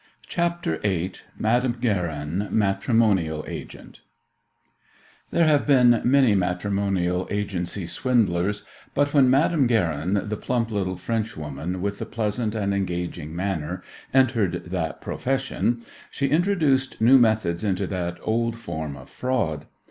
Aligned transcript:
CHAPTER 0.27 0.79
VIII 0.79 1.11
MADAME 1.37 1.75
GUERIN, 1.79 2.47
MATRIMONIAL 2.49 3.45
AGENT 3.47 3.99
There 5.29 5.45
have 5.45 5.67
been 5.67 6.01
many 6.03 6.33
matrimonial 6.33 7.27
agency 7.29 7.85
swindlers, 7.85 8.63
but 8.95 9.13
when 9.13 9.29
Madame 9.29 9.67
Guerin, 9.67 10.19
the 10.27 10.37
plump 10.37 10.71
little 10.71 10.97
Frenchwoman 10.97 11.83
with 11.83 11.99
the 11.99 12.07
pleasant 12.07 12.55
and 12.55 12.73
engaging 12.73 13.35
manner, 13.35 13.83
entered 14.11 14.71
that 14.71 15.01
"profession" 15.01 15.83
she 16.09 16.29
introduced 16.29 16.99
new 16.99 17.19
methods 17.19 17.63
into 17.63 17.85
that 17.85 18.17
old 18.23 18.57
form 18.57 18.97
of 18.97 19.07
fraud. 19.07 19.67